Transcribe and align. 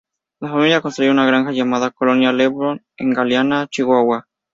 La 0.39 0.49
familia 0.49 0.81
construyó 0.81 1.11
una 1.11 1.27
granja 1.27 1.51
llamada 1.51 1.91
"Colonia 1.91 2.33
LeBaron" 2.33 2.83
en 2.97 3.11
Galeana, 3.13 3.67
Chihuahua. 3.69 4.25